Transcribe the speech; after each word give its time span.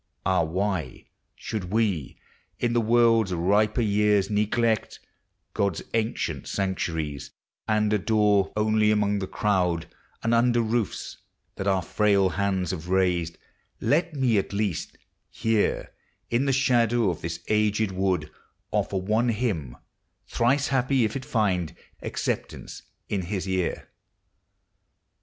Ah, 0.25 0.43
w 0.43 0.77
h.\ 0.87 1.05
Should 1.35 1.65
we, 1.65 2.17
in 2.57 2.73
the 2.73 2.81
world's 2.81 3.31
piper 3.31 3.81
yeai" 3.81 4.67
I 4.97 5.07
God's 5.53 5.83
ancient 5.93 6.47
sanctuaries, 6.47 7.29
and 7.67 7.93
a 7.93 7.97
lore 8.11 8.45
224 8.55 8.55
POEMS 8.55 8.55
OF 8.55 8.55
NATURE. 8.55 8.67
Only 8.67 8.91
among 8.91 9.19
the 9.19 9.27
crowd, 9.27 9.95
and 10.23 10.33
under 10.33 10.59
roofs 10.59 11.17
That 11.57 11.67
our 11.67 11.83
frail 11.83 12.29
hands 12.29 12.71
have 12.71 12.89
raised? 12.89 13.37
Let 13.79 14.15
me, 14.15 14.39
at 14.39 14.53
least, 14.53 14.97
Here, 15.29 15.91
iu 16.31 16.45
the 16.47 16.51
shadow 16.51 17.11
of 17.11 17.21
this 17.21 17.39
aged 17.47 17.91
wood, 17.91 18.31
Offer 18.71 18.97
one 18.97 19.29
hymn,— 19.29 19.77
thrice 20.33 20.69
happy 20.69 21.05
if 21.05 21.15
it 21.15 21.25
find 21.25 21.75
Acceptance 22.01 22.81
in 23.07 23.21
his 23.21 23.47
ear. 23.47 23.87